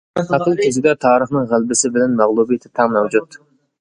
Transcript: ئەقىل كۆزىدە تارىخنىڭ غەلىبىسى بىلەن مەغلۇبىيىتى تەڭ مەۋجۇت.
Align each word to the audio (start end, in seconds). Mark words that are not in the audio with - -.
ئەقىل 0.35 0.55
كۆزىدە 0.61 0.93
تارىخنىڭ 1.05 1.45
غەلىبىسى 1.53 1.91
بىلەن 1.99 2.17
مەغلۇبىيىتى 2.23 2.73
تەڭ 2.81 2.95
مەۋجۇت. 2.97 3.43